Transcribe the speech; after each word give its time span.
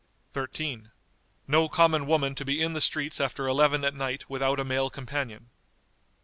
"13. 0.31 0.89
No 1.47 1.69
common 1.69 2.07
woman 2.07 2.33
to 2.33 2.43
be 2.43 2.59
in 2.59 2.73
the 2.73 2.81
streets 2.81 3.21
after 3.21 3.45
eleven 3.47 3.85
at 3.85 3.93
night 3.93 4.27
without 4.27 4.59
a 4.59 4.65
male 4.65 4.89
companion." 4.89 5.51